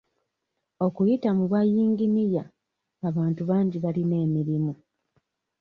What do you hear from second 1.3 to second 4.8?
mu bwa yinginiya, abantu bangi balina emirimu.